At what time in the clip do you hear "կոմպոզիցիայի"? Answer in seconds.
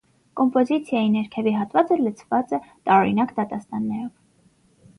0.39-1.11